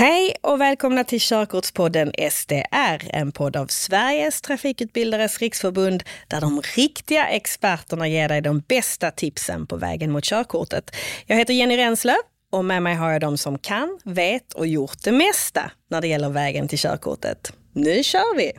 [0.00, 7.26] Hej och välkomna till Körkortspodden SDR, en podd av Sveriges trafikutbildares riksförbund där de riktiga
[7.28, 10.90] experterna ger dig de bästa tipsen på vägen mot körkortet.
[11.26, 12.16] Jag heter Jenny Renslöv
[12.52, 16.08] och med mig har jag de som kan, vet och gjort det mesta när det
[16.08, 17.52] gäller vägen till körkortet.
[17.72, 18.52] Nu kör vi!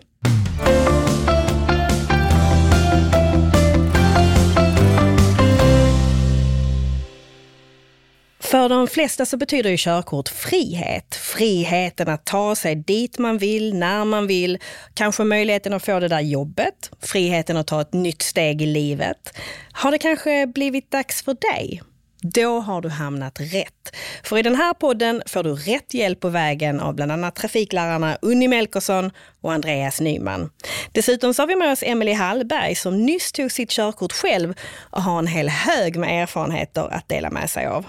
[8.52, 11.16] För de flesta så betyder ju körkort frihet.
[11.16, 14.58] Friheten att ta sig dit man vill, när man vill.
[14.94, 16.92] Kanske möjligheten att få det där jobbet.
[17.02, 19.38] Friheten att ta ett nytt steg i livet.
[19.72, 21.82] Har det kanske blivit dags för dig?
[22.22, 23.96] Då har du hamnat rätt.
[24.24, 28.18] För i den här podden får du rätt hjälp på vägen av bland annat trafiklärarna
[28.22, 29.12] Unni Melkersson
[29.42, 30.50] och Andreas Nyman.
[30.92, 35.04] Dessutom så har vi med oss Emelie Hallberg som nyss tog sitt körkort själv och
[35.04, 37.86] har en hel hög med erfarenheter att dela med sig av.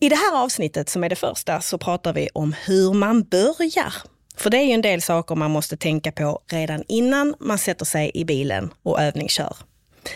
[0.00, 3.94] I det här avsnittet, som är det första, så pratar vi om hur man börjar.
[4.36, 7.84] För det är ju en del saker man måste tänka på redan innan man sätter
[7.84, 9.56] sig i bilen och övningskör.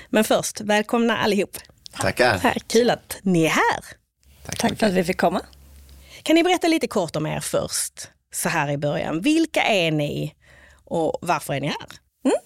[0.09, 1.57] Men först, välkomna allihop.
[1.93, 2.39] Tackar.
[2.39, 2.69] Tack.
[2.69, 3.85] Kul att ni är här.
[4.47, 5.41] Tack, Tack för att vi fick komma.
[6.23, 9.21] Kan ni berätta lite kort om er först, så här i början.
[9.21, 10.35] Vilka är ni
[10.85, 11.87] och varför är ni här?
[12.25, 12.37] Mm.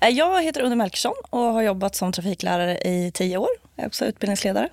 [0.00, 3.48] Eh, jag heter Unni Melkersson och har jobbat som trafiklärare i tio år.
[3.76, 4.68] Jag är också utbildningsledare.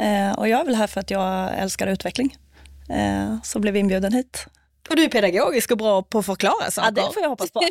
[0.00, 2.36] Eh, och jag är väl här för att jag älskar utveckling.
[2.88, 4.46] Eh, så blev inbjuden hit.
[4.90, 6.92] Och du är pedagogisk och bra på att förklara saker.
[6.96, 7.62] Ja, det får jag hoppas på.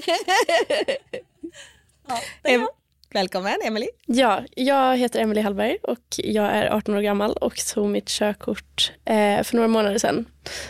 [2.07, 2.67] ja, em
[3.13, 3.89] Välkommen Emelie.
[4.05, 8.91] Ja, jag heter Emelie Hallberg och jag är 18 år gammal och tog mitt körkort
[9.05, 10.25] eh, för några månader sedan.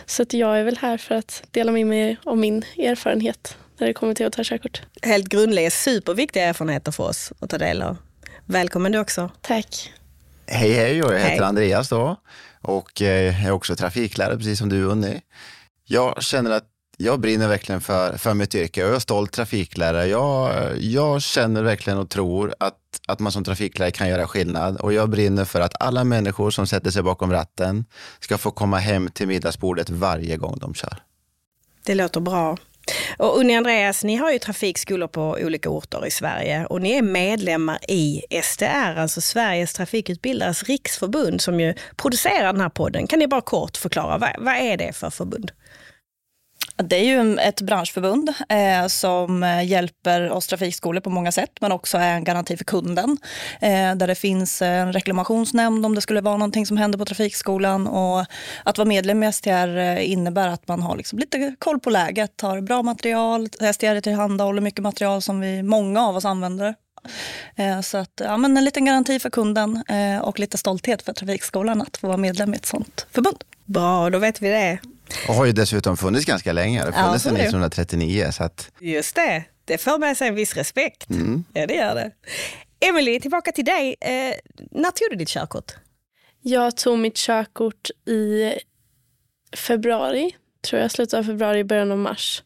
[0.06, 3.86] Så att jag är väl här för att dela med mig av min erfarenhet när
[3.86, 4.82] det kommer till att ta körkort.
[5.02, 7.96] Helt grundläggande, superviktiga erfarenheter för oss att ta del av.
[8.44, 9.30] Välkommen du också.
[9.40, 9.92] Tack.
[10.52, 11.40] Hej hej, jag heter hej.
[11.40, 12.16] Andreas då
[12.62, 15.20] och eh, är också trafiklärare precis som du Unni.
[15.84, 16.64] Jag känner att
[16.96, 20.06] jag brinner verkligen för, för mitt yrke och jag är stolt trafiklärare.
[20.06, 24.92] Jag, jag känner verkligen och tror att, att man som trafiklärare kan göra skillnad och
[24.92, 27.84] jag brinner för att alla människor som sätter sig bakom ratten
[28.20, 31.02] ska få komma hem till middagsbordet varje gång de kör.
[31.84, 32.56] Det låter bra.
[33.18, 37.02] Och Unni Andreas, ni har ju trafikskolor på olika orter i Sverige och ni är
[37.02, 43.06] medlemmar i STR, alltså Sveriges trafikutbildares riksförbund som ju producerar den här podden.
[43.06, 45.52] Kan ni bara kort förklara, vad, vad är det för förbund?
[46.82, 51.72] Det är ju ett branschförbund eh, som eh, hjälper oss trafikskolor på många sätt, men
[51.72, 53.18] också är en garanti för kunden.
[53.60, 57.86] Eh, där det finns en reklamationsnämnd om det skulle vara någonting som händer på trafikskolan.
[57.86, 58.26] Och
[58.64, 62.40] att vara medlem i STR eh, innebär att man har liksom lite koll på läget,
[62.40, 66.74] har bra material, STR tillhandahåller mycket material som vi, många av oss använder.
[67.56, 71.12] Eh, så att, ja, men en liten garanti för kunden eh, och lite stolthet för
[71.12, 73.44] trafikskolan att få vara medlem i ett sånt förbund.
[73.64, 74.78] Bra, då vet vi det.
[75.28, 76.84] Och har ju dessutom funnits ganska länge.
[76.84, 78.30] Det har funnits ja, sedan 1939.
[78.32, 78.70] Så att...
[78.80, 81.10] Just det, det för med sig en viss respekt.
[81.10, 81.44] Mm.
[81.52, 82.10] Ja, det gör det.
[82.80, 83.96] Emelie, tillbaka till dig.
[84.00, 84.34] Eh,
[84.70, 85.72] när tog du ditt körkort?
[86.42, 88.52] Jag tog mitt körkort i
[89.56, 92.42] februari, tror jag, slutet av februari, början av mars.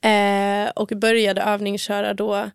[0.00, 2.50] Eh, och började övningsköra då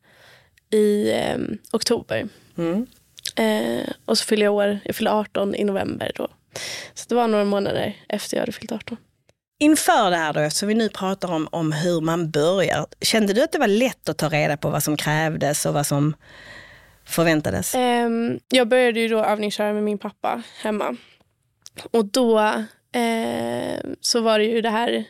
[0.70, 1.38] i eh,
[1.72, 2.28] oktober.
[2.58, 2.88] Mm.
[3.36, 6.28] Eh, och så fyllde jag år, jag fyllde 18 i november då.
[6.94, 8.98] Så det var några månader efter jag hade fyllt 18.
[9.60, 13.44] Inför det här då, eftersom vi nu pratar om, om hur man börjar, kände du
[13.44, 16.16] att det var lätt att ta reda på vad som krävdes och vad som
[17.06, 17.76] förväntades?
[17.76, 20.96] Um, jag började ju då övningsköra med min pappa hemma.
[21.92, 25.06] Och då uh, så var det ju det här,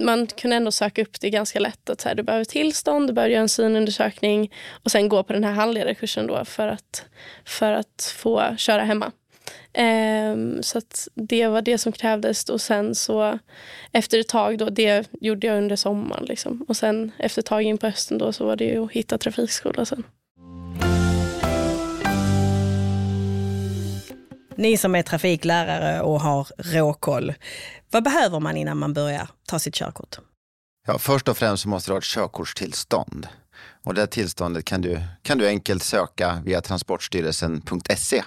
[0.00, 1.90] man kunde ändå söka upp det ganska lätt.
[1.90, 4.52] Att så här, du behöver tillstånd, du behöver göra en synundersökning
[4.84, 7.04] och sen gå på den här handledarkursen då för att,
[7.44, 9.12] för att få köra hemma.
[9.78, 10.80] Um, så
[11.14, 12.48] det var det som krävdes.
[12.48, 13.38] Och sen så
[13.92, 16.24] efter ett tag, då, det gjorde jag under sommaren.
[16.24, 16.64] Liksom.
[16.68, 19.84] Och sen efter ett tag in på hösten då, så var det att hitta trafikskola
[19.84, 20.04] sen.
[24.56, 27.34] Ni som är trafiklärare och har råkoll,
[27.90, 30.18] vad behöver man innan man börjar ta sitt körkort?
[30.86, 33.28] Ja, först och främst måste du ha ett körkortstillstånd.
[33.84, 38.22] Och det tillståndet kan du, kan du enkelt söka via transportstyrelsen.se.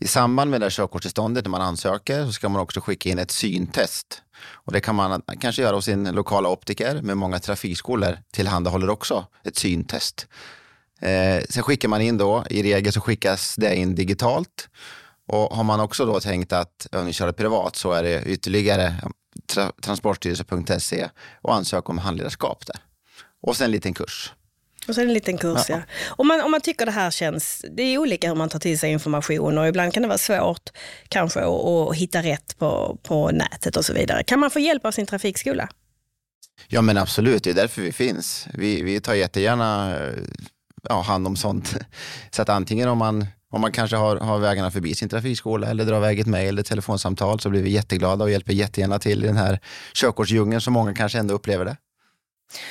[0.00, 3.18] I samband med det här körkortstillståndet när man ansöker så ska man också skicka in
[3.18, 4.22] ett syntest.
[4.36, 9.26] Och det kan man kanske göra hos sin lokala optiker, men många trafikskolor tillhandahåller också
[9.44, 10.26] ett syntest.
[11.00, 14.68] Eh, sen skickar man in då, i regel så skickas det in digitalt.
[15.26, 18.94] Och har man också då tänkt att övningsköra privat så är det ytterligare
[19.46, 21.08] tra transportstyrelsen.se
[21.42, 22.76] och ansöka om handledarskap där.
[23.42, 24.32] Och sen en liten kurs.
[24.88, 25.82] Och så en liten kurs, ja.
[26.08, 27.64] Om, man, om man tycker det här känns...
[27.70, 30.70] Det är olika hur man tar till sig information och ibland kan det vara svårt
[31.08, 34.22] kanske att, att hitta rätt på, på nätet och så vidare.
[34.24, 35.68] Kan man få hjälp av sin trafikskola?
[36.68, 38.48] Ja men absolut, det är därför vi finns.
[38.54, 40.12] Vi, vi tar jättegärna eh,
[40.88, 41.74] ja, hand om sånt.
[42.30, 45.84] Så att antingen om man, om man kanske har, har vägarna förbi sin trafikskola eller
[45.84, 49.26] drar iväg ett mejl eller telefonsamtal så blir vi jätteglada och hjälper jättegärna till i
[49.26, 49.60] den här
[49.94, 51.76] körkortsdjungeln som många kanske ändå upplever det.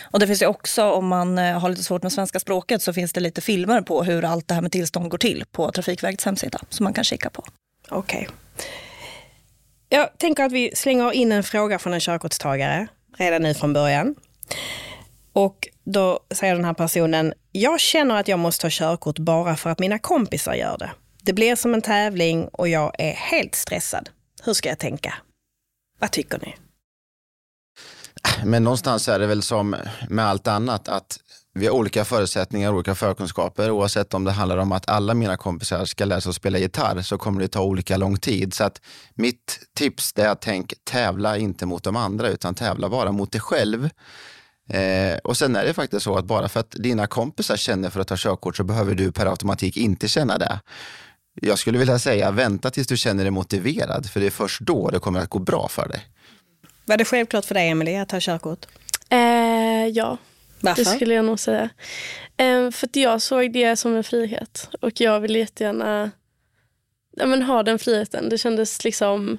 [0.01, 2.93] Och det finns ju också, om man eh, har lite svårt med svenska språket, så
[2.93, 6.25] finns det lite filmer på hur allt det här med tillstånd går till på Trafikverkets
[6.25, 7.43] hemsida som man kan kika på.
[7.89, 8.19] Okej.
[8.21, 8.35] Okay.
[9.89, 12.87] Jag tänker att vi slänger in en fråga från en körkortstagare
[13.17, 14.15] redan nu från början.
[15.33, 19.69] Och då säger den här personen, jag känner att jag måste ta körkort bara för
[19.69, 20.91] att mina kompisar gör det.
[21.21, 24.09] Det blir som en tävling och jag är helt stressad.
[24.43, 25.13] Hur ska jag tänka?
[25.99, 26.55] Vad tycker ni?
[28.45, 29.75] Men någonstans är det väl som
[30.09, 31.19] med allt annat att
[31.55, 33.71] vi har olika förutsättningar, olika förkunskaper.
[33.71, 37.01] Oavsett om det handlar om att alla mina kompisar ska lära sig att spela gitarr
[37.01, 38.53] så kommer det ta olika lång tid.
[38.53, 38.81] Så att
[39.15, 43.41] mitt tips är att tänk tävla inte mot de andra utan tävla bara mot dig
[43.41, 43.89] själv.
[44.69, 47.99] Eh, och sen är det faktiskt så att bara för att dina kompisar känner för
[47.99, 50.59] att ta körkort så behöver du per automatik inte känna det.
[51.41, 54.89] Jag skulle vilja säga vänta tills du känner dig motiverad för det är först då
[54.89, 56.05] det kommer att gå bra för dig.
[56.85, 58.65] Var det självklart för dig Emelie att ta körkort?
[59.09, 60.17] Eh, ja,
[60.61, 60.83] Varför?
[60.83, 61.69] det skulle jag nog säga.
[62.37, 66.11] Eh, för att jag såg det som en frihet och jag vill jättegärna
[67.15, 68.29] ja, men ha den friheten.
[68.29, 69.37] Det kändes liksom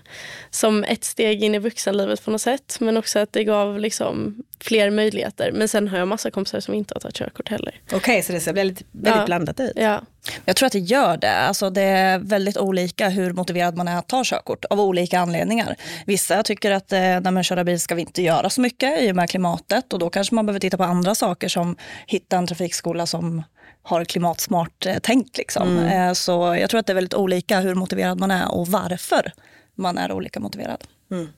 [0.51, 2.77] som ett steg in i vuxenlivet på något sätt.
[2.81, 5.53] Men också att det gav liksom fler möjligheter.
[5.53, 7.81] Men sen har jag massa kompisar som inte har tagit körkort heller.
[7.87, 9.27] Okej, okay, så det ser väldigt, väldigt ja.
[9.27, 9.73] blandat ut.
[9.77, 10.03] Ja.
[10.45, 11.37] Jag tror att det gör det.
[11.37, 15.77] Alltså det är väldigt olika hur motiverad man är att ta körkort av olika anledningar.
[16.07, 19.13] Vissa tycker att eh, när man kör bil ska vi inte göra så mycket i
[19.13, 21.77] och med klimatet och då kanske man behöver titta på andra saker som
[22.07, 23.43] hitta en trafikskola som
[23.85, 25.39] har klimatsmart eh, tänkt.
[25.39, 25.79] Liksom.
[25.79, 26.09] Mm.
[26.09, 29.33] Eh, så jag tror att det är väldigt olika hur motiverad man är och varför
[29.75, 30.85] man är olika motiverad.
[31.11, 31.29] Mm.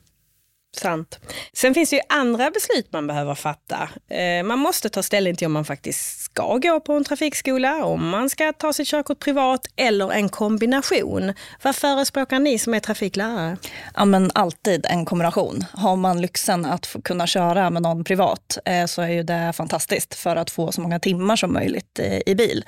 [0.75, 1.19] Sant.
[1.53, 3.89] Sen finns det ju andra beslut man behöver fatta.
[4.09, 8.09] Eh, man måste ta ställning till om man faktiskt ska gå på en trafikskola, om
[8.09, 11.33] man ska ta sitt körkort privat eller en kombination.
[11.63, 13.57] Vad förespråkar ni som är trafiklärare?
[13.95, 15.65] Ja, men alltid en kombination.
[15.73, 20.15] Har man lyxen att kunna köra med någon privat eh, så är ju det fantastiskt
[20.15, 22.65] för att få så många timmar som möjligt eh, i bil.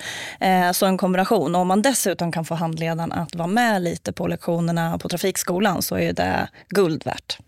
[0.74, 1.54] Så en kombination.
[1.54, 5.82] Och om man dessutom kan få handledaren att vara med lite på lektionerna på trafikskolan
[5.82, 7.38] så är det guld värt.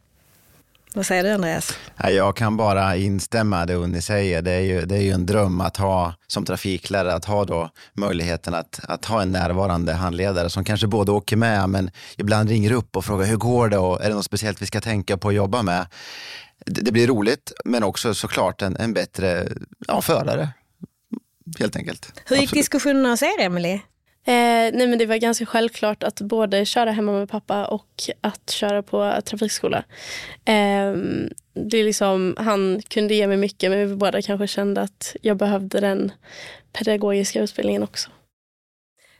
[0.94, 1.78] Vad säger du Andreas?
[1.96, 4.42] Jag kan bara instämma det Unni säger.
[4.42, 7.70] Det är, ju, det är ju en dröm att ha som trafiklärare, att ha då
[7.94, 12.72] möjligheten att, att ha en närvarande handledare som kanske både åker med men ibland ringer
[12.72, 15.28] upp och frågar hur går det och är det något speciellt vi ska tänka på
[15.28, 15.86] att jobba med.
[16.66, 19.48] Det, det blir roligt men också såklart en, en bättre
[19.88, 20.48] ja, förare.
[21.58, 22.12] Helt enkelt.
[22.24, 22.60] Hur gick Absolut.
[22.60, 23.80] diskussionerna hos er Emelie?
[24.24, 28.50] Eh, nej men det var ganska självklart att både köra hemma med pappa och att
[28.50, 29.84] köra på trafikskola.
[30.44, 30.92] Eh,
[31.54, 35.36] det är liksom, han kunde ge mig mycket men vi båda kanske kände att jag
[35.36, 36.12] behövde den
[36.72, 38.10] pedagogiska utbildningen också.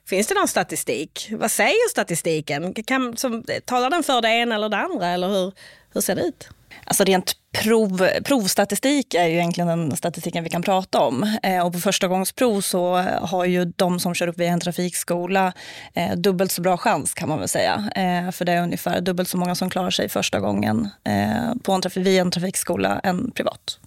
[0.07, 1.29] Finns det någon statistik?
[1.33, 2.75] Vad säger statistiken?
[2.75, 5.07] Kan, som, talar den för det ena eller det andra?
[5.07, 5.53] Eller hur,
[5.95, 6.49] hur ser det ut?
[6.85, 11.39] Alltså rent prov, provstatistik är ju egentligen den statistiken vi kan prata om.
[11.43, 15.53] Eh, och på förstagångsprov så har ju de som kör upp via en trafikskola
[15.95, 17.91] eh, dubbelt så bra chans kan man väl säga.
[17.97, 21.73] Eh, för det är ungefär dubbelt så många som klarar sig första gången eh, på
[21.73, 23.79] en trafik, via en trafikskola än privat.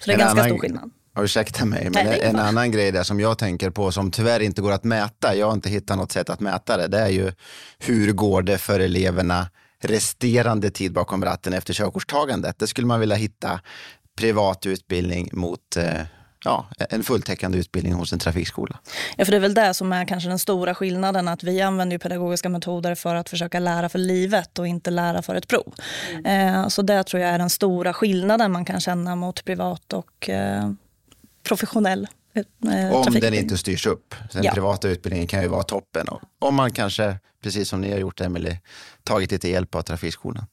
[0.00, 0.50] Så det är en ganska annan...
[0.50, 0.90] stor skillnad.
[1.18, 4.62] Ursäkta mig, men Nej, en annan grej där som jag tänker på som tyvärr inte
[4.62, 7.32] går att mäta, jag har inte hittat något sätt att mäta det, det är ju
[7.78, 9.46] hur går det för eleverna
[9.80, 12.58] resterande tid bakom ratten efter körkortstagandet.
[12.58, 13.60] Det skulle man vilja hitta
[14.16, 16.02] privat utbildning mot eh,
[16.44, 18.78] ja, en fulltäckande utbildning hos en trafikskola.
[19.16, 21.98] Ja, för det är väl det som är kanske den stora skillnaden, att vi använder
[21.98, 25.74] pedagogiska metoder för att försöka lära för livet och inte lära för ett prov.
[26.10, 26.54] Mm.
[26.54, 30.28] Eh, så det tror jag är den stora skillnaden man kan känna mot privat och
[30.28, 30.70] eh,
[31.42, 34.14] professionell Eh, om den inte styrs upp.
[34.32, 34.52] Den ja.
[34.52, 36.08] privata utbildningen kan ju vara toppen.
[36.08, 38.60] Och om man kanske, precis som ni har gjort Emelie,
[39.04, 40.46] tagit lite hjälp av trafikskolan.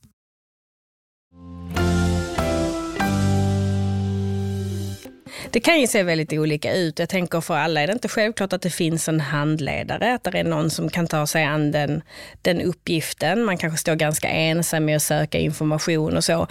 [5.52, 7.00] Det kan ju se väldigt olika ut.
[7.00, 10.40] Jag tänker för alla är det inte självklart att det finns en handledare, att det
[10.40, 12.02] är någon som kan ta sig an den,
[12.42, 13.44] den uppgiften.
[13.44, 16.48] Man kanske står ganska ensam med att söka information och så.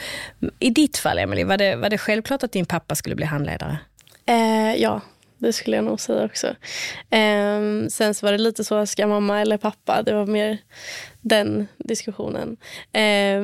[0.58, 3.78] I ditt fall, Emelie, var det, var det självklart att din pappa skulle bli handledare?
[4.26, 5.00] Eh, ja,
[5.38, 6.46] det skulle jag nog säga också.
[7.10, 10.02] Eh, sen så var det lite så, ska mamma eller pappa?
[10.02, 10.58] Det var mer
[11.20, 12.56] den diskussionen.
[12.92, 13.42] Eh,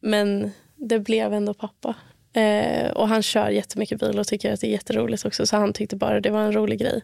[0.00, 1.94] men det blev ändå pappa.
[2.36, 5.46] Eh, och han kör jättemycket bil och tycker att det är jätteroligt också.
[5.46, 7.02] Så han tyckte bara det var en rolig grej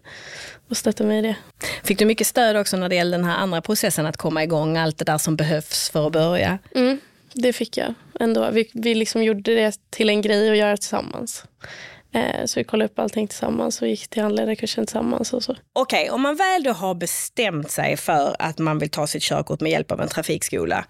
[0.68, 1.36] och stötta mig i det.
[1.84, 4.76] Fick du mycket stöd också när det gällde den här andra processen att komma igång,
[4.76, 6.58] allt det där som behövs för att börja?
[6.74, 6.98] Mm,
[7.32, 8.50] det fick jag ändå.
[8.50, 11.44] Vi, vi liksom gjorde det till en grej att göra tillsammans.
[12.12, 15.32] Eh, så vi kollade upp allting tillsammans och gick till handledarkursen tillsammans.
[15.32, 15.56] Och så.
[15.72, 19.22] Okej, okay, om man väl då har bestämt sig för att man vill ta sitt
[19.22, 20.84] körkort med hjälp av en trafikskola,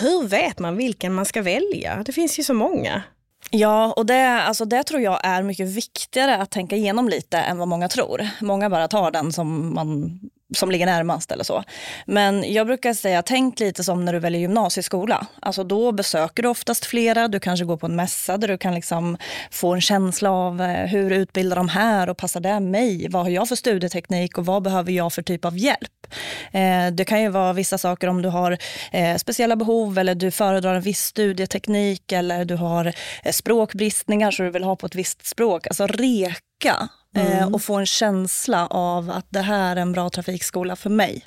[0.00, 2.02] hur vet man vilken man ska välja?
[2.06, 3.02] Det finns ju så många.
[3.50, 7.58] Ja, och det, alltså det tror jag är mycket viktigare att tänka igenom lite än
[7.58, 8.28] vad många tror.
[8.40, 10.20] Många bara tar den som man
[10.54, 11.64] som ligger närmast eller så.
[12.06, 15.26] Men jag brukar säga, tänk lite som när du väljer gymnasieskola.
[15.40, 18.74] Alltså då besöker du oftast flera, du kanske går på en mässa där du kan
[18.74, 19.16] liksom
[19.50, 23.08] få en känsla av eh, hur utbildar de här och passar det mig?
[23.10, 26.06] Vad har jag för studieteknik och vad behöver jag för typ av hjälp?
[26.52, 28.58] Eh, det kan ju vara vissa saker om du har
[28.92, 32.92] eh, speciella behov eller du föredrar en viss studieteknik eller du har
[33.30, 35.66] språkbristningar så du vill ha på ett visst språk.
[35.66, 37.54] Alltså reka mm.
[37.54, 41.24] och få en känsla av att det här är en bra trafikskola för mig.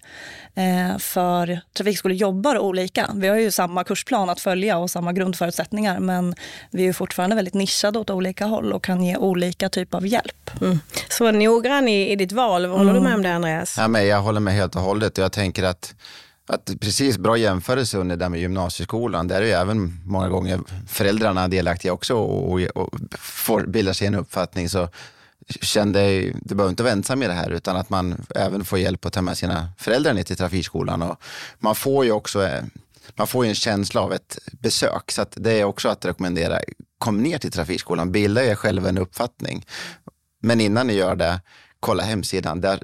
[0.56, 3.12] Eh, för trafikskolor jobbar olika.
[3.16, 6.36] Vi har ju samma kursplan att följa och samma grundförutsättningar men
[6.72, 10.52] vi är fortfarande väldigt nischade åt olika håll och kan ge olika typ av hjälp.
[10.62, 10.80] Mm.
[11.10, 12.96] Så noggrann i, i ditt val, håller mm.
[12.96, 13.76] du med om det Andreas?
[13.78, 15.96] Ja, men jag håller med helt och hållet jag tänker att
[16.50, 19.28] att precis bra jämförelse under det med gymnasieskolan.
[19.28, 22.90] Där är ju även många gånger föräldrarna delaktiga också och, och
[23.20, 24.70] får bilda sig en uppfattning.
[24.70, 24.90] Så
[25.62, 29.06] kände, du behöver inte vara ensam i det här utan att man även får hjälp
[29.06, 31.02] att ta med sina föräldrar ner till trafikskolan.
[31.02, 31.22] Och
[31.60, 32.64] man får ju också eh,
[33.16, 36.60] man får en känsla av ett besök så det är också att rekommendera.
[36.98, 39.66] Kom ner till trafikskolan, bilda er själva en uppfattning.
[40.42, 41.42] Men innan ni gör det,
[41.80, 42.62] kolla hemsidan.
[42.62, 42.80] Där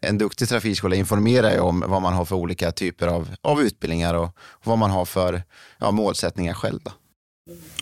[0.00, 4.14] en duktig trafikskola informerar ju om vad man har för olika typer av, av utbildningar
[4.14, 5.42] och, och vad man har för
[5.78, 6.80] ja, målsättningar själv.
[6.82, 6.92] Då.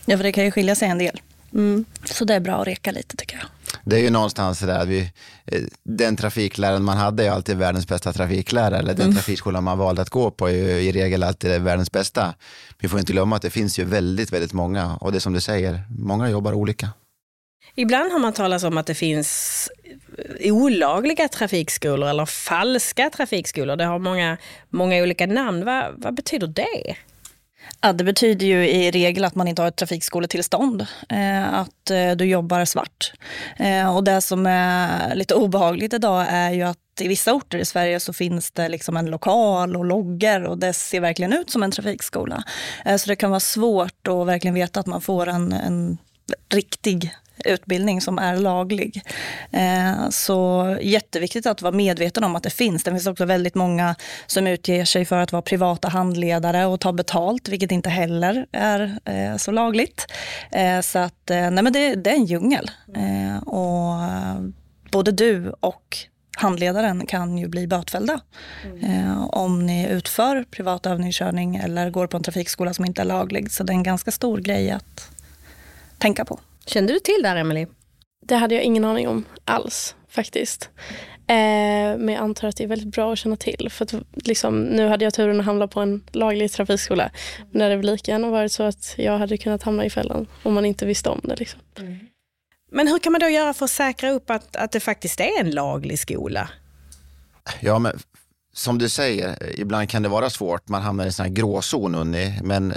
[0.05, 1.21] Ja, för det kan ju skilja sig en del.
[1.53, 1.85] Mm.
[2.05, 3.47] Så det är bra att reka lite tycker jag.
[3.85, 5.11] Det är ju någonstans där att vi,
[5.47, 8.79] eh, den trafikläraren man hade är alltid världens bästa trafiklärare.
[8.79, 9.14] Eller den mm.
[9.14, 12.35] trafikskolan man valde att gå på är ju i regel alltid världens bästa.
[12.79, 15.33] Vi får inte glömma att det finns ju väldigt, väldigt många och det är som
[15.33, 16.88] du säger, många jobbar olika.
[17.75, 19.71] Ibland har man talat om att det finns
[20.41, 23.76] olagliga trafikskolor eller falska trafikskolor.
[23.76, 24.38] Det har många,
[24.71, 25.64] många olika namn.
[25.64, 26.97] Vad, vad betyder det?
[27.80, 30.87] Ja, det betyder ju i regel att man inte har ett trafikskoletillstånd.
[31.09, 33.12] Eh, att eh, du jobbar svart.
[33.56, 37.64] Eh, och det som är lite obehagligt idag är ju att i vissa orter i
[37.64, 41.62] Sverige så finns det liksom en lokal och loggar och det ser verkligen ut som
[41.62, 42.44] en trafikskola.
[42.85, 45.99] Eh, så det kan vara svårt att verkligen veta att man får en, en
[46.49, 47.11] riktig
[47.47, 49.03] utbildning som är laglig.
[49.51, 52.85] Eh, så jätteviktigt att vara medveten om att det finns.
[52.85, 53.95] Det finns också väldigt många
[54.27, 58.99] som utger sig för att vara privata handledare och ta betalt, vilket inte heller är
[59.05, 60.07] eh, så lagligt.
[60.53, 62.71] Eh, så att, nej men det, det är en djungel.
[63.47, 63.93] Och
[64.91, 65.99] både du och
[66.37, 68.21] handledaren kan ju bli bötfällda
[68.65, 69.19] mm.
[69.19, 73.53] om ni utför privat övningskörning eller går på en trafikskola som inte är laglig.
[73.53, 75.11] Så det är en ganska stor grej att
[75.99, 76.41] tänka på.
[76.66, 77.66] Kände du till det här, Emily?
[78.26, 80.71] Det hade jag ingen aning om alls faktiskt.
[81.26, 83.68] Eh, men jag antar att det är väldigt bra att känna till.
[83.71, 87.11] För att, liksom, nu hade jag turen att hamna på en laglig trafikskola.
[87.38, 90.26] Men det hade väl lika gärna varit så att jag hade kunnat hamna i fällan
[90.42, 91.37] om man inte visste om det.
[91.37, 91.61] Liksom.
[91.78, 91.99] Mm.
[92.71, 95.40] Men hur kan man då göra för att säkra upp att, att det faktiskt är
[95.40, 96.49] en laglig skola?
[97.61, 97.99] Ja, men
[98.55, 100.69] som du säger, ibland kan det vara svårt.
[100.69, 101.95] Man hamnar i en sån här gråzon.
[101.95, 102.75] Unni, men,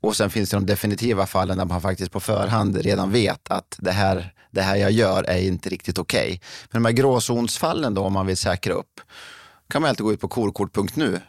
[0.00, 3.76] och sen finns det de definitiva fallen där man faktiskt på förhand redan vet att
[3.78, 6.26] det här, det här jag gör är inte riktigt okej.
[6.26, 6.38] Okay.
[6.70, 9.00] Men de här gråzonsfallen då, om man vill säkra upp,
[9.68, 11.20] kan man alltid gå ut på korkort.nu.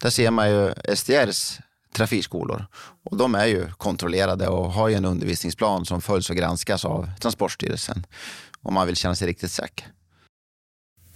[0.00, 1.58] Där ser man ju SDRs
[1.92, 2.66] trafikskolor.
[3.10, 7.10] Och de är ju kontrollerade och har ju en undervisningsplan som följs och granskas av
[7.20, 8.06] Transportstyrelsen
[8.62, 9.86] om man vill känna sig riktigt säker.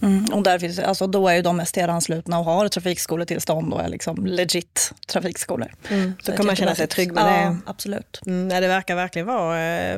[0.02, 3.88] Mm, och där finns, alltså, då är ju de STR-anslutna och har trafikskoletillstånd och är
[3.88, 5.72] liksom legit trafikskolor.
[5.90, 7.56] Mm, så, så kan man känna sig trygg med ja, det.
[7.66, 8.20] Absolut.
[8.26, 9.94] Mm, det verkar verkligen vara eh,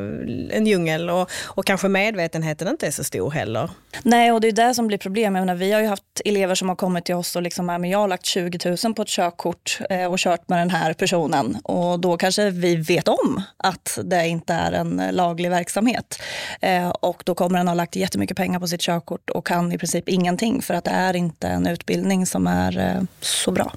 [0.50, 3.70] en djungel och, och kanske medvetenheten inte är så stor heller.
[4.02, 5.58] Nej, och det är det som blir problemet.
[5.58, 8.08] vi har ju haft elever som har kommit till oss och liksom, men jag har
[8.08, 11.56] lagt 20 000 på ett körkort eh, och kört med den här personen.
[11.64, 16.22] Och då kanske vi vet om att det inte är en laglig verksamhet.
[16.60, 19.78] Eh, och då kommer den ha lagt jättemycket pengar på sitt körkort och kan i
[19.78, 23.72] princip princip ingenting för att det är inte en utbildning som är eh, så bra.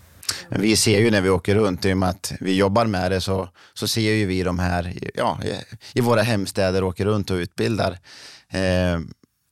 [0.50, 3.22] Vi ser ju när vi åker runt, i och med att vi jobbar med det,
[3.22, 5.40] så, så ser ju vi de här ja,
[5.94, 7.98] i våra hemstäder, åker runt och utbildar.
[8.50, 9.00] Eh,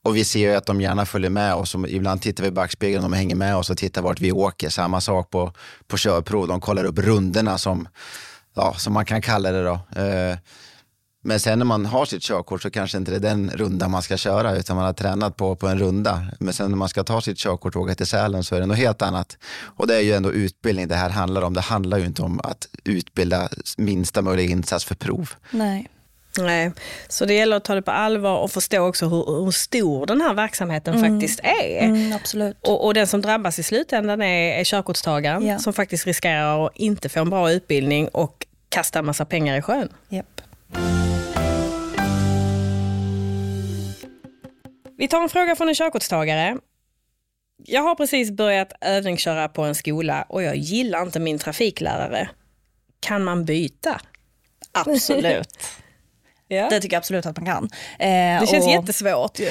[0.03, 1.75] och vi ser ju att de gärna följer med oss.
[1.87, 4.69] Ibland tittar vi i backspegeln, de hänger med oss och tittar vart vi åker.
[4.69, 5.53] Samma sak på,
[5.87, 7.87] på körprov, de kollar upp rundorna som,
[8.55, 9.63] ja, som man kan kalla det.
[9.63, 10.01] Då.
[10.01, 10.37] Eh,
[11.27, 14.01] men sen när man har sitt körkort så kanske inte det är den runda man
[14.01, 16.25] ska köra utan man har tränat på, på en runda.
[16.39, 18.65] Men sen när man ska ta sitt körkort och åka till Sälen så är det
[18.65, 19.37] något helt annat.
[19.77, 21.53] Och det är ju ändå utbildning det här handlar om.
[21.53, 25.29] Det handlar ju inte om att utbilda minsta möjliga insats för prov.
[25.51, 25.89] Nej.
[26.39, 26.71] Nej,
[27.09, 30.21] så det gäller att ta det på allvar och förstå också hur, hur stor den
[30.21, 31.11] här verksamheten Mm.
[31.11, 31.79] faktiskt är.
[31.81, 32.57] Mm, absolut.
[32.61, 35.59] Och, och den som drabbas i slutändan är, är körkortstagaren Ja.
[35.59, 39.61] som faktiskt riskerar att inte få en bra utbildning och kasta en massa pengar i
[39.61, 39.89] sjön.
[40.09, 40.41] Japp.
[44.97, 46.57] Vi tar en fråga från en körkortstagare.
[47.57, 52.29] Jag har precis börjat övningsköra på en skola och jag gillar inte min trafiklärare.
[52.99, 54.01] Kan man byta?
[54.71, 55.69] Absolut.
[56.47, 56.67] Ja.
[56.69, 57.63] Det tycker jag absolut att man kan.
[57.99, 59.45] Eh, Det känns och- jättesvårt ju.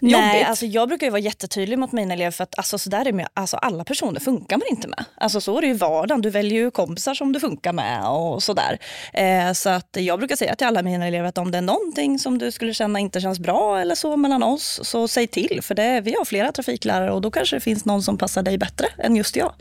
[0.00, 0.48] Nej, Jobbigt.
[0.48, 3.12] alltså jag brukar ju vara jättetydlig mot mina elever för att alltså, så där är
[3.12, 5.04] med, alltså, alla personer funkar man inte med.
[5.16, 6.20] Alltså, så är det ju vardagen.
[6.22, 8.78] Du väljer ju kompisar som du funkar med och sådär.
[9.12, 12.18] Eh, så att jag brukar säga till alla mina elever att om det är någonting
[12.18, 15.60] som du skulle känna inte känns bra eller så mellan oss, så säg till.
[15.62, 18.58] För det, vi har flera trafiklärare och då kanske det finns någon som passar dig
[18.58, 19.52] bättre än just jag.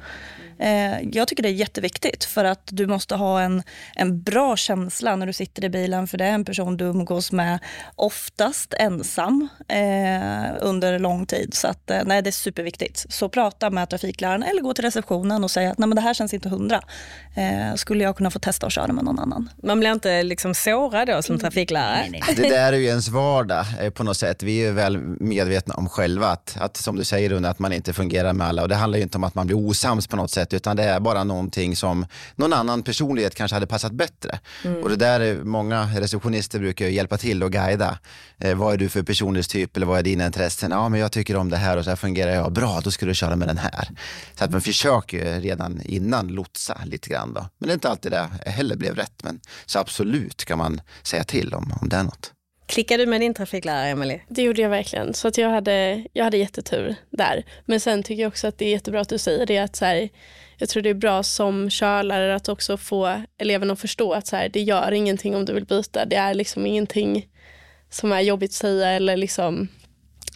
[0.60, 3.64] Eh, jag tycker det är jätteviktigt för att du måste ha en,
[3.96, 7.32] en bra känsla när du sitter i bilen för det är en person du umgås
[7.32, 7.60] med
[7.96, 11.54] oftast ensam eh, under lång tid.
[11.54, 13.06] Så att, eh, nej, det är superviktigt.
[13.10, 16.14] Så prata med trafikläraren eller gå till receptionen och säga att nej, men det här
[16.14, 16.82] känns inte hundra.
[17.36, 19.50] Eh, skulle jag kunna få testa att köra med någon annan?
[19.64, 22.22] Man blir inte liksom sårad då som trafiklärare.
[22.36, 24.44] Det där är ju ens vardag eh, på något sätt.
[24.44, 27.94] Vi är väl medvetna om själva att, att som du säger Rune, att man inte
[27.94, 28.62] fungerar med alla.
[28.62, 30.84] Och det handlar ju inte om att man blir osams på något sätt, utan det
[30.84, 34.40] är bara någonting som någon annan personlighet kanske hade passat bättre.
[34.84, 38.00] Och det där är, många receptionister brukar hjälpa till och guida.
[38.38, 40.72] Eh, vad är du för personlighetstyp eller vad är dina intressen?
[40.72, 42.52] Ja, men jag tycker om det här och så här fungerar jag.
[42.52, 43.90] Bra, då ska du köra med den här.
[44.36, 47.50] Så att man försöker redan innan lotsa lite grann då.
[47.58, 49.24] Men det är inte alltid det heller blev rätt.
[49.24, 52.34] Men så absolut kan man säga till om, om det är något.
[52.68, 54.22] Klickade du med din trafiklärare, Emelie?
[54.28, 55.14] Det gjorde jag verkligen.
[55.14, 57.44] Så att jag, hade, jag hade jättetur där.
[57.66, 59.58] Men sen tycker jag också att det är jättebra att du säger det.
[59.58, 60.10] Att så här,
[60.58, 64.36] jag tror det är bra som körlärare att också få eleverna att förstå att så
[64.36, 66.06] här, det gör ingenting om du vill byta.
[66.06, 67.28] Det är liksom ingenting
[67.90, 69.68] som är jobbigt att säga eller liksom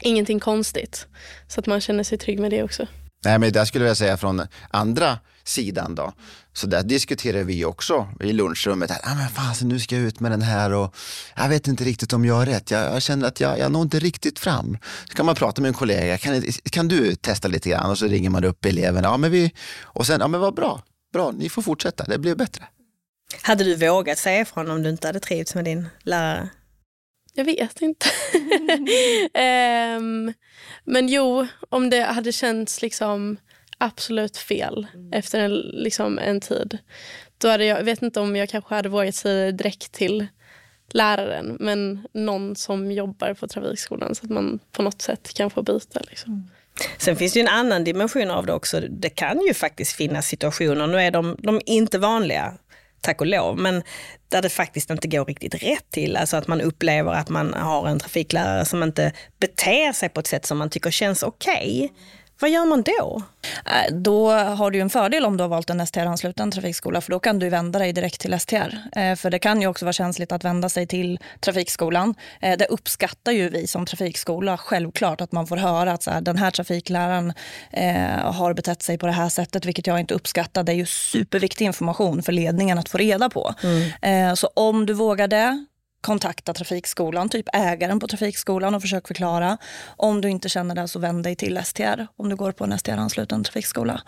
[0.01, 1.07] ingenting konstigt.
[1.47, 2.87] Så att man känner sig trygg med det också.
[3.25, 6.13] Nej, men där skulle jag säga från andra sidan då.
[6.53, 8.91] Så där diskuterar vi också i lunchrummet.
[8.91, 10.95] Ah, men fan, så nu ska jag ut med den här och
[11.35, 12.71] jag vet inte riktigt om jag har rätt.
[12.71, 14.77] Jag, jag känner att jag, jag når inte riktigt fram.
[15.09, 16.17] Så kan man prata med en kollega.
[16.17, 17.89] Kan, kan du testa lite grann?
[17.89, 19.07] Och så ringer man upp eleverna.
[19.07, 20.83] Ja, men vi, och sen, ja men vad bra.
[21.13, 22.03] Bra, ni får fortsätta.
[22.03, 22.67] Det blir bättre.
[23.41, 26.49] Hade du vågat säga ifrån om du inte hade trivts med din lärare?
[27.33, 28.05] Jag vet inte.
[29.33, 30.33] Ehm,
[30.83, 33.37] men jo, om det hade känts liksom
[33.77, 36.77] absolut fel efter en, liksom en tid.
[37.37, 40.27] Då hade jag, jag vet inte om jag kanske hade vågat säga det direkt till
[40.93, 45.63] läraren men någon som jobbar på trafikskolan så att man på något sätt kan få
[45.63, 45.99] byta.
[46.09, 46.49] Liksom.
[46.97, 48.79] Sen finns det ju en annan dimension av det också.
[48.89, 52.53] Det kan ju faktiskt finnas situationer, nu är de, de inte vanliga,
[53.01, 53.83] tack och lov, men
[54.29, 56.17] där det faktiskt inte går riktigt rätt till.
[56.17, 60.27] Alltså att man upplever att man har en trafiklärare som inte beter sig på ett
[60.27, 61.91] sätt som man tycker känns okej.
[62.41, 63.21] Vad gör man då?
[63.65, 67.19] Eh, Då har du en fördel om du har valt en STR-ansluten trafikskola för då
[67.19, 68.77] kan du vända dig direkt till STR.
[68.95, 72.15] Eh, För det kan ju också vara känsligt att vända sig till trafikskolan.
[72.41, 76.21] Eh, Det uppskattar ju vi som trafikskola självklart att man får höra att så här,
[76.21, 77.33] den här trafikläraren
[78.23, 80.63] har betett sig på det här sättet vilket jag inte uppskattar.
[80.63, 83.53] Det är ju superviktig information för ledningen att få reda på.
[84.01, 85.65] Eh, Så om du vågar det
[86.01, 89.57] kontakta trafikskolan, typ ägaren på trafikskolan och försök förklara.
[89.97, 92.79] Om du inte känner det så vänd dig till STR om du går på en
[92.79, 94.01] STR-ansluten trafikskola.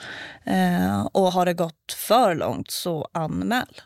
[0.44, 3.82] Eh, och har det gått för långt så anmäl.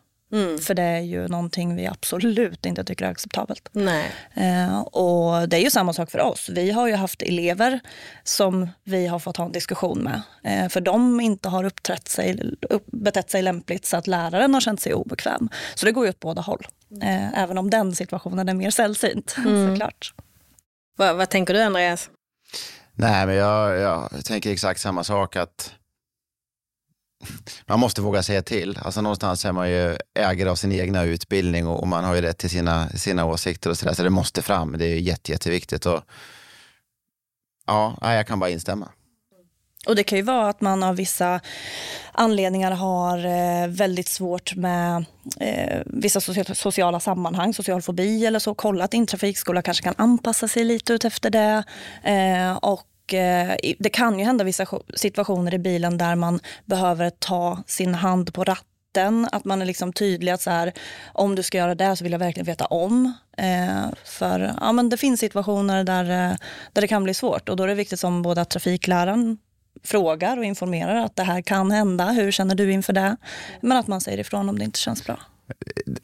[0.62, 3.70] För det är ju någonting vi absolut inte tycker är acceptabelt.
[3.72, 4.12] Nej.
[4.34, 6.50] Eh, och det är ju samma sak för oss.
[6.50, 7.80] Vi har ju haft elever
[8.24, 10.22] som vi har fått ha en diskussion med.
[10.44, 14.62] Eh, för de inte har uppträtt sig, upp, betett sig lämpligt så att läraren har
[14.62, 15.50] känt sig obekväm.
[15.76, 16.68] Så det går ju åt båda håll.
[17.02, 19.30] Eh, även om den situationen är mer sällsynt
[19.70, 20.14] såklart.
[20.98, 22.10] Vad, vad tänker du Andreas?
[22.94, 25.36] Nej, men jag, jag tänker exakt samma sak.
[25.36, 25.74] att
[27.66, 28.80] man måste våga säga till.
[28.82, 32.22] Alltså någonstans är man ju ägare av sin egna utbildning och, och man har ju
[32.22, 33.94] rätt till sina, sina åsikter och sådär.
[33.94, 34.78] Så det måste fram.
[34.78, 35.86] Det är jätte, jätteviktigt.
[35.86, 36.02] Och,
[37.66, 38.90] ja, jag kan bara instämma.
[39.88, 41.40] Och det kan ju vara att man av vissa
[42.12, 45.06] anledningar har eh, väldigt svårt med
[45.40, 46.22] eh, vissa
[46.56, 48.54] sociala sammanhang, social fobi eller så.
[48.54, 51.64] Kolla att din trafikskola kanske kan anpassa sig lite ut efter det.
[52.04, 54.66] Eh, och eh, det kan ju hända vissa
[54.96, 58.68] situationer i bilen där man behöver ta sin hand på ratten
[59.32, 60.74] att man är liksom tydlig att så här,
[61.14, 63.14] om du ska göra det så vill jag verkligen veta om.
[63.38, 66.36] Eh, för ja, men det finns situationer där, eh,
[66.74, 69.38] där det kan bli svårt och då är det viktigt som både att trafikläraren
[69.84, 73.18] frågar och informerar att det här kan hända, hur känner du inför det?
[73.62, 75.20] Men att man säger ifrån om det inte känns bra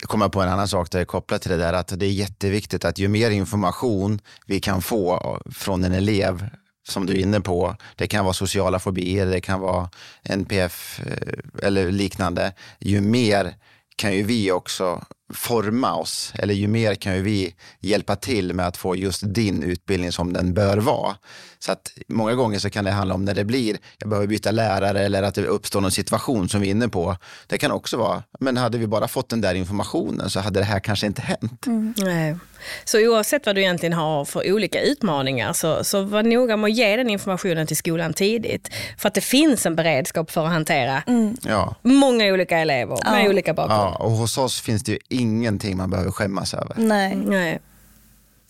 [0.00, 2.98] Kommer på en annan sak där kopplat till det där att det är jätteviktigt att
[2.98, 6.48] ju mer information vi kan få från en elev
[6.88, 7.76] som du är inne på.
[7.96, 9.90] Det kan vara sociala fobier, det kan vara
[10.22, 12.52] NPF eh, eller liknande.
[12.78, 13.54] Ju mer
[13.96, 18.66] kan ju vi också forma oss, eller ju mer kan ju vi hjälpa till med
[18.66, 21.16] att få just din utbildning som den bör vara.
[21.58, 24.50] Så att många gånger så kan det handla om när det blir, jag behöver byta
[24.50, 27.16] lärare eller att det uppstår någon situation som vi är inne på.
[27.46, 30.64] Det kan också vara, men hade vi bara fått den där informationen så hade det
[30.64, 31.66] här kanske inte hänt.
[31.66, 31.94] Mm.
[31.96, 32.36] Nej.
[32.84, 36.76] Så oavsett vad du egentligen har för olika utmaningar så, så var noga med att
[36.76, 38.70] ge den informationen till skolan tidigt.
[38.98, 41.36] För att det finns en beredskap för att hantera mm.
[41.42, 41.74] ja.
[41.82, 43.10] många olika elever ja.
[43.10, 43.80] med olika bakgrund.
[43.80, 46.74] Ja, och hos oss finns det ju ingenting man behöver skämmas över.
[46.76, 47.14] Nej.
[47.16, 47.60] Nej.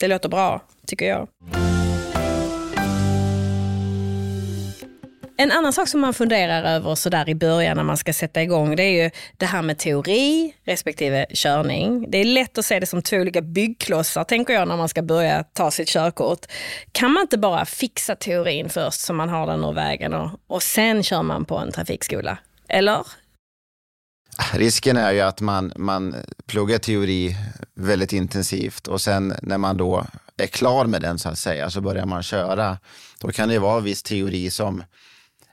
[0.00, 1.28] Det låter bra, tycker jag.
[5.36, 8.76] En annan sak som man funderar över sådär i början när man ska sätta igång
[8.76, 12.10] det är ju det här med teori respektive körning.
[12.10, 15.02] Det är lätt att se det som två olika byggklossar tänker jag när man ska
[15.02, 16.46] börja ta sitt körkort.
[16.92, 20.62] Kan man inte bara fixa teorin först så man har den ur vägen och, och
[20.62, 22.38] sen kör man på en trafikskola?
[22.68, 23.06] Eller?
[24.52, 26.16] Risken är ju att man, man
[26.46, 27.36] pluggar teori
[27.74, 31.80] väldigt intensivt och sen när man då är klar med den så att säga så
[31.80, 32.78] börjar man köra.
[33.20, 34.82] Då kan det vara viss teori som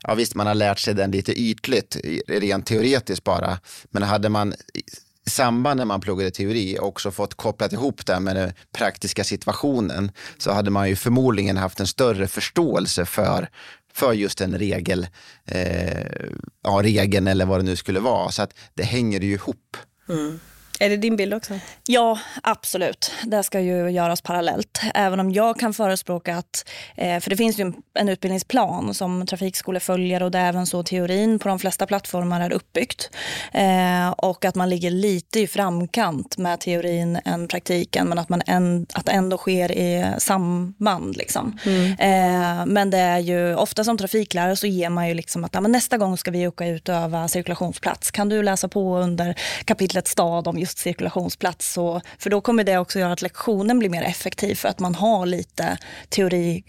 [0.03, 3.59] ja visst, man har lärt sig den lite ytligt, rent teoretiskt bara.
[3.89, 8.35] Men hade man i samband när man pluggade teori också fått kopplat ihop det med
[8.35, 13.49] den praktiska situationen så hade man ju förmodligen haft en större förståelse för,
[13.93, 15.07] för just en regel,
[15.45, 16.29] eh,
[16.63, 18.31] ja, regeln eller vad det nu skulle vara.
[18.31, 19.77] Så att det hänger ju ihop.
[20.09, 20.39] Mm.
[20.81, 21.59] Är det din bild också?
[21.87, 23.11] Ja, absolut.
[23.23, 24.81] Det ska ju göras parallellt.
[24.93, 29.79] Även om jag kan förespråka att, eh, för det finns ju en utbildningsplan som trafikskolor
[29.79, 33.09] följer och det är även så teorin på de flesta plattformar är uppbyggt.
[33.53, 38.41] Eh, och att man ligger lite i framkant med teorin än praktiken men att, man
[38.45, 41.17] en, att det ändå sker i samband.
[41.17, 41.59] Liksom.
[41.65, 41.91] Mm.
[41.91, 45.97] Eh, men det är ju ofta som trafiklärare så ger man ju liksom att nästa
[45.97, 48.11] gång ska vi åka ut och öva cirkulationsplats.
[48.11, 51.73] Kan du läsa på under kapitlet stad om just just cirkulationsplats.
[51.73, 54.95] Så, för då kommer det också göra att lektionen blir mer effektiv för att man
[54.95, 55.77] har lite
[56.09, 56.63] teori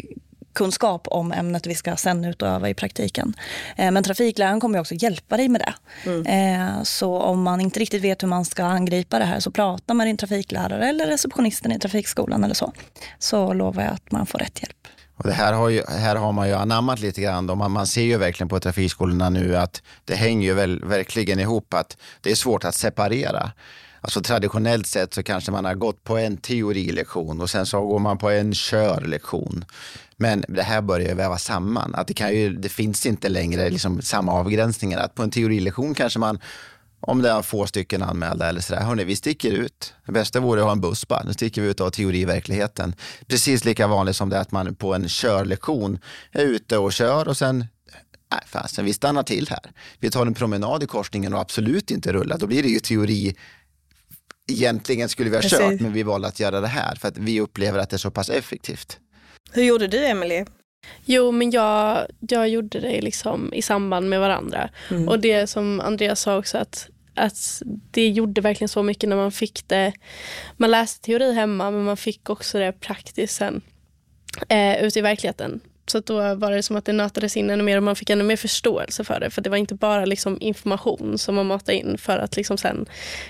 [0.55, 3.35] kunskap om ämnet vi ska sen ut och öva i praktiken.
[3.77, 5.75] Eh, men trafikläraren kommer också hjälpa dig med det.
[6.11, 6.27] Mm.
[6.27, 9.95] Eh, så om man inte riktigt vet hur man ska angripa det här så prata
[9.95, 12.73] med din trafiklärare eller receptionisten i trafikskolan eller så.
[13.19, 14.83] Så lovar jag att man får rätt hjälp.
[15.17, 17.47] Och det här, har ju, här har man ju anammat lite grann.
[17.47, 17.55] Då.
[17.55, 21.75] Man, man ser ju verkligen på trafikskolorna nu att det hänger ju väl, verkligen ihop
[21.75, 23.53] att det är svårt att separera.
[24.05, 27.99] Alltså traditionellt sett så kanske man har gått på en teorilektion och sen så går
[27.99, 29.65] man på en körlektion.
[30.17, 31.95] Men det här börjar ju väva samman.
[31.95, 34.99] Att det, kan ju, det finns inte längre liksom samma avgränsningar.
[34.99, 36.41] Att på en teorilektion kanske man
[37.01, 39.95] om det är få stycken anmälda eller sådär, hörni, vi sticker ut.
[40.07, 42.21] Det bästa vore att ha en buss bara, nu sticker vi ut och har teori
[42.21, 42.95] i verkligheten.
[43.27, 45.99] Precis lika vanligt som det är att man på en körlektion
[46.33, 47.67] är ute och kör och sen
[48.31, 49.73] nej fasen, vi stannar till här.
[49.99, 52.38] Vi tar en promenad i korsningen och absolut inte rullar.
[52.38, 53.37] Då blir det ju teori
[54.50, 55.59] egentligen skulle vi ha Precis.
[55.59, 57.98] kört, men vi valde att göra det här för att vi upplever att det är
[57.98, 58.98] så pass effektivt.
[59.52, 60.44] Hur gjorde du, Emily?
[61.05, 64.70] Jo, men jag, jag gjorde det liksom i samband med varandra.
[64.90, 65.09] Mm.
[65.09, 69.33] Och det som Andreas sa också, att, att det gjorde verkligen så mycket när man
[69.33, 69.92] fick det.
[70.57, 73.61] Man läste teori hemma, men man fick också det praktiskt sen
[74.48, 75.61] eh, ute i verkligheten.
[75.92, 78.24] Så då var det som att det nötades in ännu mer och man fick ännu
[78.24, 79.31] mer förståelse för det.
[79.31, 82.87] För det var inte bara liksom information som man matade in för att liksom sen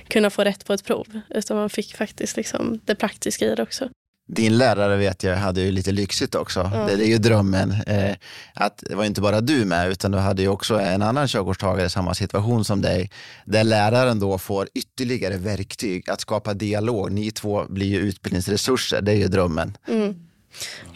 [0.09, 1.20] kunna få rätt på ett prov.
[1.31, 3.88] Utan man fick faktiskt liksom det praktiska i det också.
[4.29, 6.70] Din lärare vet jag hade ju lite lyxigt också.
[6.75, 6.87] Ja.
[6.87, 7.70] Det, är ju drömmen.
[7.87, 8.16] Eh,
[8.55, 11.87] att det var inte bara du med, utan du hade ju också en annan körkortstagare
[11.87, 13.11] i samma situation som dig.
[13.44, 17.12] Där läraren då får ytterligare verktyg att skapa dialog.
[17.12, 19.77] Ni två blir ju utbildningsresurser, det är ju drömmen.
[19.88, 20.14] Mm.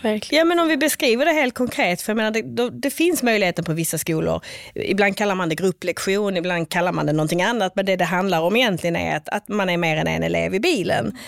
[0.02, 0.38] Verkligen.
[0.38, 3.62] Ja, men om vi beskriver det helt konkret, för jag menar, det, det, finns möjligheter
[3.62, 4.40] på vissa skolor.
[4.74, 8.40] Ibland kallar man det grupplektion, ibland kallar man det någonting annat, men det det handlar
[8.40, 11.18] om egentligen är att, att man är mer än en elev i bilen.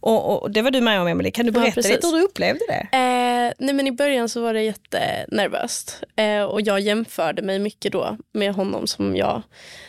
[0.00, 2.22] Och, och det var du med om Emelie, kan du berätta ja, lite hur du
[2.22, 2.96] upplevde det?
[2.96, 6.02] Eh, nej men I början så var det jättenervöst.
[6.16, 9.42] Eh, och jag jämförde mig mycket då med honom som, jag,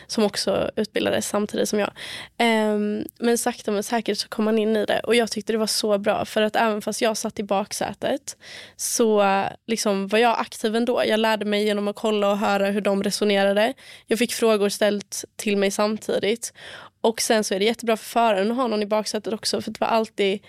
[0.06, 1.90] som också utbildades samtidigt som jag.
[2.38, 5.00] Um, men sakta men säkert så kom man in i det.
[5.00, 6.24] Och jag tyckte det var så bra.
[6.24, 8.36] För att även fast jag satt i baksätet
[8.76, 11.02] så liksom var jag aktiv ändå.
[11.06, 13.74] Jag lärde mig genom att kolla och höra hur de resonerade.
[14.06, 16.52] Jag fick frågor ställt till mig samtidigt.
[17.00, 19.62] Och sen så är det jättebra för föraren att ha någon i baksätet också.
[19.62, 20.40] För det var alltid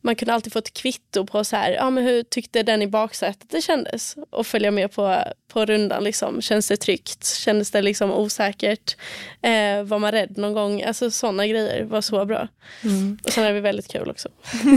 [0.00, 2.86] man kunde alltid få ett kvitto på så här, ja, men hur tyckte den i
[2.86, 6.04] baksätet det kändes och följa med på, på rundan.
[6.04, 6.42] Liksom.
[6.42, 7.26] Känns det tryggt?
[7.26, 8.96] Kändes det liksom osäkert?
[9.42, 10.82] Eh, var man rädd någon gång?
[10.82, 12.48] Alltså Sådana grejer var så bra.
[12.84, 13.18] Mm.
[13.24, 14.28] Och sen är det väldigt kul också.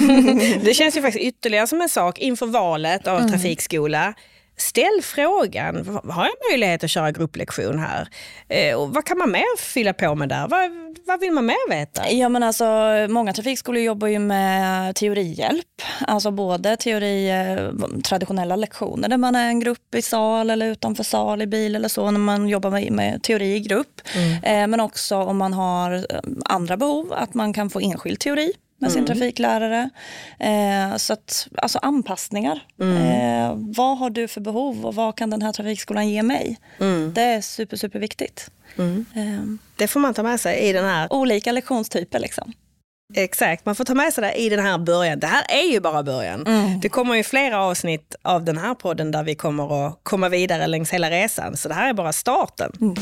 [0.63, 3.31] det känns ju faktiskt ytterligare som en sak inför valet av mm.
[3.31, 4.13] trafikskola
[4.61, 8.07] Ställ frågan, har jag möjlighet att köra grupplektion här?
[8.47, 10.47] Eh, och vad kan man mer fylla på med där?
[10.47, 10.71] Vad,
[11.07, 12.11] vad vill man mer veta?
[12.11, 12.65] Ja, men alltså,
[13.09, 15.65] många trafikskolor jobbar ju med teorihjälp.
[16.07, 21.03] Alltså både teori, eh, traditionella lektioner där man är en grupp i sal eller utanför
[21.03, 24.01] sal i bil eller så när man jobbar med, med teori i grupp.
[24.15, 24.43] Mm.
[24.43, 28.53] Eh, men också om man har eh, andra behov, att man kan få enskild teori
[28.79, 29.07] med sin mm.
[29.07, 29.89] trafiklärare.
[30.39, 32.61] Eh, så att, alltså anpassningar.
[32.81, 32.97] Mm.
[32.97, 36.57] Eh, vad har du för behov och vad kan den här trafikskolan ge mig?
[36.79, 37.13] Mm.
[37.13, 38.51] Det är super, super viktigt.
[38.77, 39.05] Mm.
[39.15, 41.13] Eh, det får man ta med sig i den här...
[41.13, 42.53] Olika lektionstyper liksom.
[43.15, 45.19] Exakt, man får ta med sig det i den här början.
[45.19, 46.47] Det här är ju bara början.
[46.47, 46.79] Mm.
[46.79, 50.67] Det kommer ju flera avsnitt av den här podden där vi kommer att komma vidare
[50.67, 51.57] längs hela resan.
[51.57, 52.71] Så det här är bara starten.
[52.81, 52.95] Mm.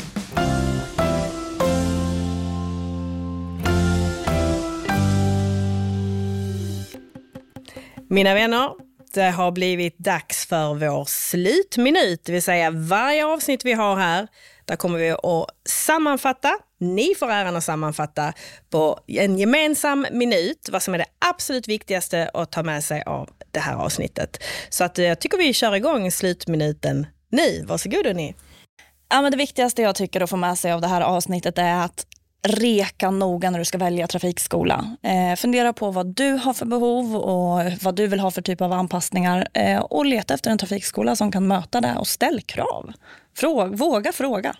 [8.10, 8.70] Mina vänner,
[9.14, 14.28] det har blivit dags för vår slutminut, det vill säga varje avsnitt vi har här,
[14.64, 18.32] där kommer vi att sammanfatta, ni får äran att sammanfatta
[18.70, 23.30] på en gemensam minut vad som är det absolut viktigaste att ta med sig av
[23.50, 24.44] det här avsnittet.
[24.68, 27.64] Så att eh, jag tycker vi kör igång slutminuten nu.
[27.66, 28.34] Varsågod ni.
[29.10, 31.84] Ja, men det viktigaste jag tycker att få med sig av det här avsnittet är
[31.84, 32.06] att
[32.42, 34.96] reka noga när du ska välja trafikskola.
[35.02, 38.60] Eh, fundera på vad du har för behov och vad du vill ha för typ
[38.60, 42.92] av anpassningar eh, och leta efter en trafikskola som kan möta det och ställ krav.
[43.36, 44.56] Fråga, våga fråga.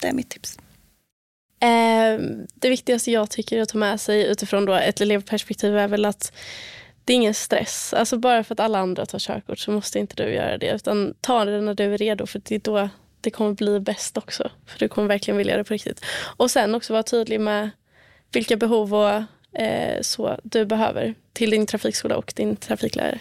[0.00, 0.58] Det är mitt tips.
[1.60, 2.20] Eh,
[2.54, 6.32] det viktigaste jag tycker att ta med sig utifrån då ett elevperspektiv är väl att
[7.04, 7.94] det är ingen stress.
[7.94, 10.70] Alltså bara för att alla andra tar körkort så måste inte du göra det.
[10.74, 12.88] Utan ta det när du är redo för det är då
[13.22, 14.50] det kommer bli bäst också.
[14.66, 16.04] För du kommer verkligen vilja det på riktigt.
[16.36, 17.70] Och sen också vara tydlig med
[18.32, 19.10] vilka behov och
[19.60, 23.20] eh, så du behöver till din trafikskola och din trafiklärare.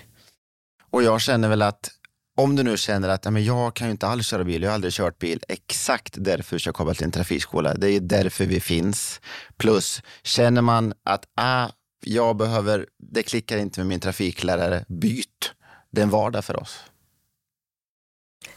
[0.89, 1.91] Och jag känner väl att
[2.37, 4.75] om du nu känner att men jag kan ju inte alls köra bil, jag har
[4.75, 5.43] aldrig kört bil.
[5.47, 7.73] Exakt därför ska jag komma till en trafikskola.
[7.73, 9.21] Det är därför vi finns.
[9.57, 11.69] Plus, känner man att ah,
[12.05, 15.51] jag behöver, det klickar inte med min trafiklärare, byt.
[15.91, 16.83] Det är en vardag för oss.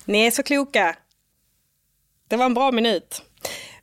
[0.04, 0.96] Ni är så kloka.
[2.35, 3.23] Det var en bra minut.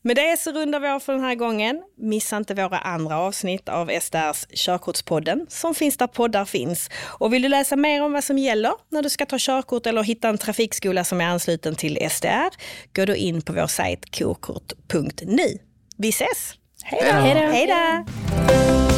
[0.02, 1.82] Med det så rundar vi av för den här gången.
[1.98, 6.90] Missa inte våra andra avsnitt av SDRs Körkortspodden som finns där poddar finns.
[7.20, 10.04] Och vill du läsa mer om vad som gäller när du ska ta körkort eller
[10.04, 12.50] hitta en trafikskola som är ansluten till SDR,
[12.96, 15.58] gå då in på vår sajt kokort.nu.
[15.98, 16.54] Vi ses!
[16.84, 17.12] Hej då!
[17.12, 18.91] Hej då!